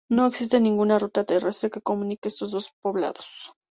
No 0.17 0.23
existe 0.27 0.59
ninguna 0.59 0.97
ruta 1.03 1.25
terrestre 1.31 1.69
que 1.73 1.79
comunique 1.89 2.27
estos 2.27 2.49
dos 2.51 2.71
poblados. 2.81 3.29